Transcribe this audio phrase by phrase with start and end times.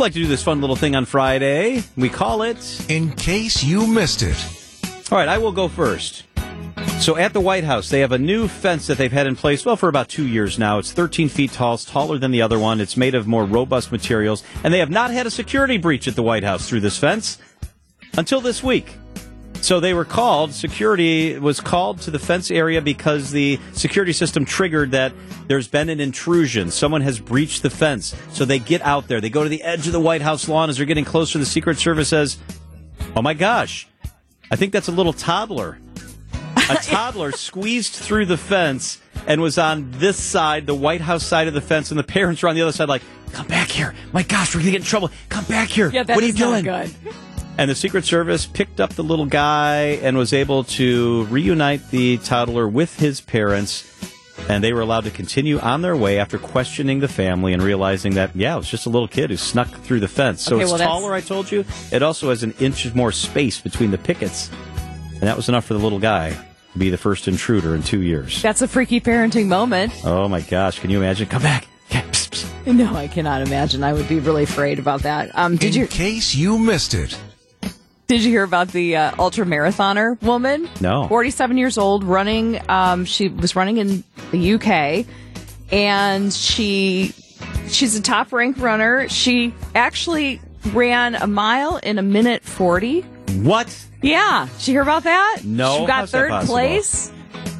[0.00, 1.82] like to do this fun little thing on Friday.
[1.96, 2.86] We call it.
[2.88, 4.36] In case you missed it.
[5.12, 6.24] All right, I will go first.
[7.00, 9.64] So at the White House, they have a new fence that they've had in place,
[9.64, 10.78] well, for about two years now.
[10.78, 11.74] It's 13 feet tall.
[11.74, 12.80] It's taller than the other one.
[12.80, 14.42] It's made of more robust materials.
[14.64, 17.38] And they have not had a security breach at the White House through this fence
[18.16, 18.99] until this week.
[19.62, 24.44] So they were called, security was called to the fence area because the security system
[24.44, 25.12] triggered that
[25.48, 26.70] there's been an intrusion.
[26.70, 28.14] Someone has breached the fence.
[28.32, 29.20] So they get out there.
[29.20, 31.38] They go to the edge of the White House lawn as they're getting closer.
[31.38, 32.38] The Secret Service says,
[33.16, 33.88] Oh my gosh,
[34.50, 35.78] I think that's a little toddler.
[36.56, 41.48] A toddler squeezed through the fence and was on this side, the White House side
[41.48, 43.94] of the fence, and the parents were on the other side, like, come back here.
[44.12, 45.10] My gosh, we're going to get in trouble.
[45.28, 45.90] Come back here.
[45.90, 46.64] Yeah, what are you doing?
[46.64, 46.94] good.
[47.60, 52.16] And the Secret Service picked up the little guy and was able to reunite the
[52.16, 53.86] toddler with his parents.
[54.48, 58.14] And they were allowed to continue on their way after questioning the family and realizing
[58.14, 60.40] that, yeah, it was just a little kid who snuck through the fence.
[60.40, 61.66] So Okay, it's well, that's- taller, I told you.
[61.92, 64.50] It also has an inch more space between the pickets.
[65.12, 66.30] And that was enough for the little guy
[66.72, 68.40] to be the first intruder in two years.
[68.40, 69.92] That's a freaky parenting moment.
[70.02, 71.28] Oh my gosh, can you imagine?
[71.28, 71.66] Come back.
[71.90, 72.74] Okay, psst, psst.
[72.76, 73.82] No, I cannot imagine.
[73.82, 75.36] I would be really afraid about that.
[75.36, 77.18] Um, did In you case you missed it.
[78.10, 80.68] Did you hear about the uh, ultra marathoner woman?
[80.80, 81.06] No.
[81.06, 82.60] Forty-seven years old, running.
[82.68, 85.06] Um, she was running in the UK,
[85.70, 87.14] and she
[87.68, 89.08] she's a top ranked runner.
[89.08, 90.40] She actually
[90.72, 93.02] ran a mile in a minute forty.
[93.42, 93.86] What?
[94.02, 95.42] Yeah, did you hear about that?
[95.44, 97.12] No, she got how's third place.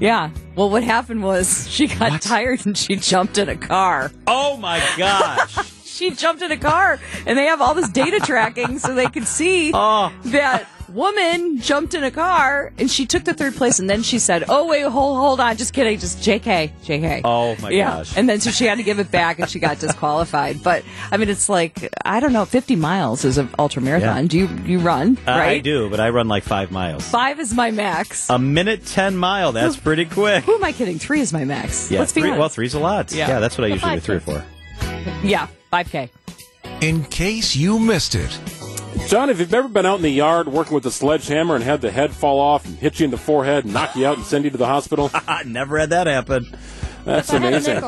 [0.00, 0.30] Yeah.
[0.56, 2.22] Well, what happened was she got What?
[2.22, 4.10] tired and she jumped in a car.
[4.26, 5.58] Oh my gosh.
[5.98, 9.26] She jumped in a car, and they have all this data tracking so they could
[9.26, 10.12] see Oh.
[10.26, 13.78] that woman jumped in a car and she took the third place.
[13.78, 17.56] And then she said, "Oh wait, hold hold on, just kidding, just Jk, Jk." Oh,
[17.60, 17.96] my yeah.
[17.98, 18.16] gosh.
[18.16, 20.62] And then so she had to give it back, and she got disqualified.
[20.62, 24.24] But I mean, it's like I don't know, fifty miles is an ultra marathon.
[24.24, 24.28] Yeah.
[24.28, 25.48] Do you you run Uh, right?
[25.48, 27.06] I do, but I run like five miles.
[27.08, 28.30] Five is my max.
[28.30, 29.52] A minute 10 mile.
[29.52, 30.44] That's pretty quick.
[30.44, 30.98] Who am I kidding?
[30.98, 31.90] Three is my max.
[31.90, 32.38] Yeah, Let's be three, honest.
[32.40, 33.12] well, three's a lot.
[33.12, 33.28] Yeah.
[33.28, 34.00] Yeah, that's what I usually do.
[34.00, 34.44] Three or four.
[35.22, 36.10] Yeah, five k.
[36.80, 38.38] In case you missed it.
[39.08, 41.80] John, if you've ever been out in the yard working with a sledgehammer and had
[41.80, 44.26] the head fall off and hit you in the forehead, and knock you out, and
[44.26, 46.54] send you to the hospital, I never had that happen.
[47.04, 47.80] that's amazing.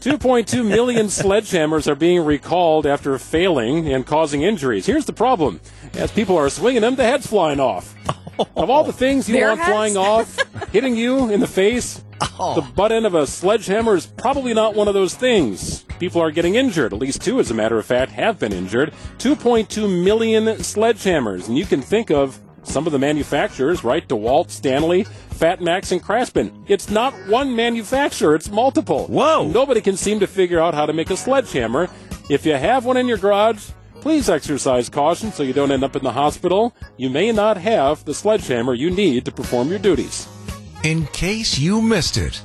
[0.00, 4.86] 2.2 million sledgehammers are being recalled after failing and causing injuries.
[4.86, 5.60] Here's the problem:
[5.94, 7.94] as people are swinging them, the head's flying off.
[8.38, 9.70] Of all the things you Their want heads?
[9.70, 10.38] flying off,
[10.72, 12.02] hitting you in the face,
[12.38, 12.54] Oh.
[12.54, 15.84] the butt end of a sledgehammer is probably not one of those things.
[15.98, 16.92] People are getting injured.
[16.92, 18.92] At least two, as a matter of fact, have been injured.
[19.18, 21.48] 2.2 million sledgehammers.
[21.48, 24.06] And you can think of some of the manufacturers, right?
[24.06, 26.64] DeWalt, Stanley, Fat Max, and Craftsman.
[26.66, 29.06] It's not one manufacturer, it's multiple.
[29.06, 29.46] Whoa.
[29.48, 31.88] Nobody can seem to figure out how to make a sledgehammer.
[32.28, 35.96] If you have one in your garage, please exercise caution so you don't end up
[35.96, 36.74] in the hospital.
[36.96, 40.28] You may not have the sledgehammer you need to perform your duties.
[40.86, 42.40] In case you missed it.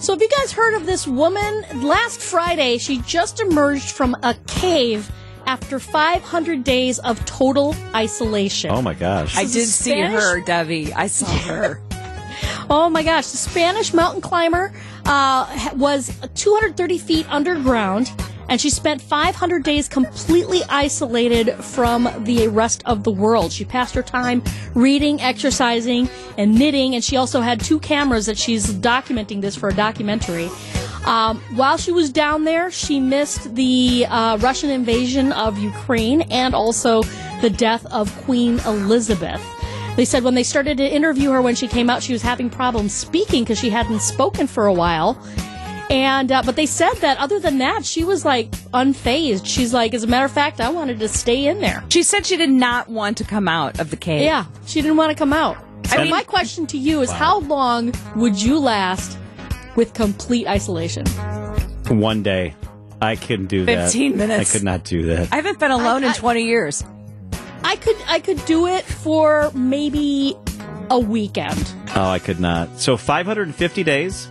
[0.00, 1.64] So, have you guys heard of this woman?
[1.76, 5.08] Last Friday, she just emerged from a cave
[5.46, 8.72] after 500 days of total isolation.
[8.72, 9.36] Oh my gosh.
[9.36, 10.92] I did is see her, Debbie.
[10.92, 11.80] I saw her.
[12.68, 14.74] Oh my gosh, the Spanish mountain climber
[15.04, 18.10] uh, was 230 feet underground,
[18.52, 23.50] and she spent 500 days completely isolated from the rest of the world.
[23.50, 24.42] She passed her time
[24.74, 29.70] reading, exercising, and knitting, and she also had two cameras that she's documenting this for
[29.70, 30.50] a documentary.
[31.06, 36.54] Um, while she was down there, she missed the uh, Russian invasion of Ukraine and
[36.54, 37.04] also
[37.40, 39.42] the death of Queen Elizabeth.
[39.96, 42.50] They said when they started to interview her when she came out, she was having
[42.50, 45.16] problems speaking because she hadn't spoken for a while.
[45.90, 49.46] And uh, but they said that other than that, she was like unfazed.
[49.46, 51.84] She's like, as a matter of fact, I wanted to stay in there.
[51.90, 54.22] She said she did not want to come out of the cave.
[54.22, 55.56] Yeah, she didn't want to come out.
[55.90, 59.18] I mean, my question to you is, how long would you last
[59.76, 61.04] with complete isolation?
[61.88, 62.54] One day.
[63.02, 63.86] I couldn't do that.
[63.90, 64.54] 15 minutes.
[64.54, 65.32] I could not do that.
[65.32, 66.84] I haven't been alone I- in I- 20 years.
[67.64, 70.36] I could, I could do it for maybe
[70.90, 72.80] a weekend, oh, I could not.
[72.80, 74.28] So 550 days?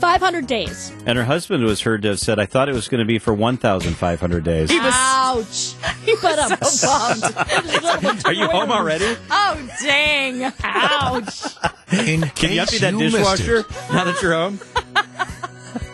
[0.00, 0.92] Five hundred days.
[1.06, 3.18] And her husband was heard to have said, I thought it was going to be
[3.18, 4.70] for 1,500 days.
[4.72, 5.74] Ouch!
[6.04, 8.24] He I'm So bummed.
[8.26, 9.16] Are you home already?
[9.30, 10.52] oh, dang.
[10.62, 11.44] Ouch.
[11.92, 14.58] In Can you empty that missed dishwasher now that you're home?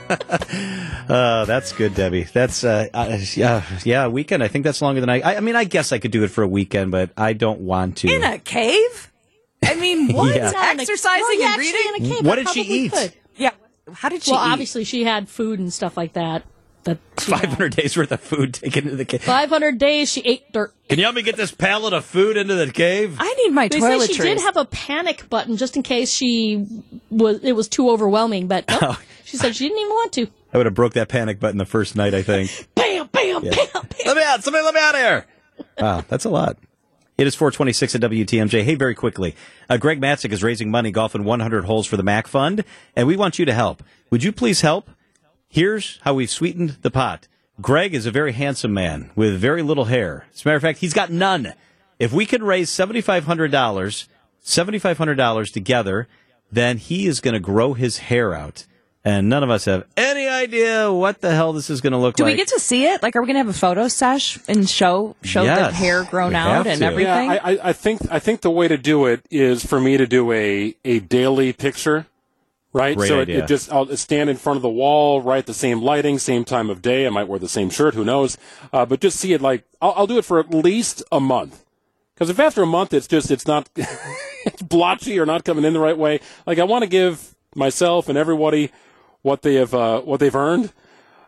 [1.08, 2.24] uh, that's good, Debbie.
[2.24, 4.06] That's uh, uh, yeah, yeah.
[4.08, 4.42] Weekend.
[4.42, 5.36] I think that's longer than I, I.
[5.36, 7.98] I mean, I guess I could do it for a weekend, but I don't want
[7.98, 8.08] to.
[8.14, 9.10] In a cave?
[9.64, 10.34] I mean, what?
[10.36, 10.50] Yeah.
[10.50, 11.80] Not in a- Exercising well, yeah, and reading?
[11.88, 12.92] in a cave, What I did she eat?
[12.92, 13.12] could.
[13.86, 13.94] Yeah.
[13.94, 14.52] How did she Well, eat?
[14.52, 16.42] obviously she had food and stuff like that.
[16.84, 19.22] that 500 days worth of food taken into the cave.
[19.22, 20.72] 500 days she ate dirt.
[20.88, 23.16] Can you help me get this pallet of food into the cave?
[23.18, 24.14] I need my They say toiletries.
[24.16, 26.64] she did have a panic button just in case she
[27.10, 29.00] was it was too overwhelming, but nope, Oh.
[29.24, 30.26] she said she didn't even want to.
[30.52, 32.68] I would have broke that panic button the first night, I think.
[32.76, 33.82] Bam, bam, bam, bam.
[34.06, 34.44] let me out!
[34.44, 35.26] Somebody let me out of here!
[35.80, 36.56] Wow, that's a lot.
[37.18, 38.62] It is 426 at WTMJ.
[38.62, 39.34] Hey, very quickly.
[39.70, 42.64] Uh, Greg Matzek is raising money golfing 100 holes for the MACC Fund,
[42.94, 43.82] and we want you to help.
[44.10, 44.90] Would you please help?
[45.48, 47.26] Here's how we've sweetened the pot.
[47.58, 50.26] Greg is a very handsome man with very little hair.
[50.34, 51.54] As a matter of fact, he's got none.
[51.98, 54.08] If we can raise $7,500,
[54.44, 56.08] $7,500 together,
[56.52, 58.66] then he is going to grow his hair out.
[59.06, 62.16] And none of us have any idea what the hell this is going to look
[62.16, 62.32] Do like.
[62.32, 63.04] Do we get to see it?
[63.04, 66.34] Like, are we going to have a photo sesh and show show the hair grown
[66.34, 66.86] out and to.
[66.86, 67.30] everything?
[67.30, 69.96] Yeah, I, I, I think I think the way to do it is for me
[69.96, 72.06] to do a, a daily picture,
[72.72, 72.96] right?
[72.96, 73.38] Great so idea.
[73.38, 75.46] It, it just I'll stand in front of the wall, right?
[75.46, 77.06] The same lighting, same time of day.
[77.06, 77.94] I might wear the same shirt.
[77.94, 78.36] Who knows?
[78.72, 81.64] Uh, but just see it like I'll, I'll do it for at least a month.
[82.16, 85.74] Because if after a month it's just it's not it's blotchy or not coming in
[85.74, 88.72] the right way, like I want to give myself and everybody
[89.26, 90.72] what they have uh, what they've earned.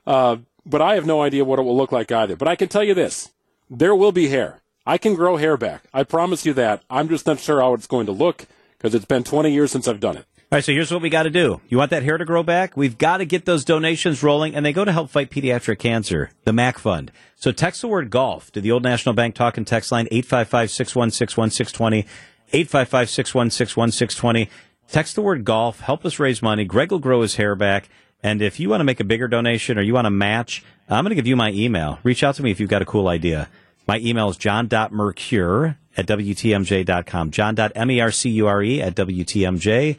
[0.06, 2.36] Uh, but I have no idea what it will look like either.
[2.36, 3.32] But I can tell you this:
[3.68, 4.60] there will be hair.
[4.86, 5.84] I can grow hair back.
[5.92, 6.82] I promise you that.
[6.88, 8.46] I'm just not sure how it's going to look
[8.78, 10.24] because it's been 20 years since I've done it.
[10.50, 11.60] All right, so here's what we got to do.
[11.68, 12.74] You want that hair to grow back?
[12.74, 16.30] We've got to get those donations rolling, and they go to help fight pediatric cancer,
[16.44, 17.12] the MACC Fund.
[17.36, 20.70] So text the word golf to the Old National Bank talk and text line 855
[20.70, 22.06] 616 1620.
[22.50, 24.50] 855 616 1620.
[24.90, 25.80] Text the word golf.
[25.80, 26.64] Help us raise money.
[26.64, 27.88] Greg will grow his hair back.
[28.22, 31.04] And if you want to make a bigger donation or you want to match, I'm
[31.04, 31.98] going to give you my email.
[32.02, 33.48] Reach out to me if you've got a cool idea.
[33.86, 37.30] My email is john.mercure at WTMJ.com.
[37.30, 39.98] John.mercure at WTMJ.com.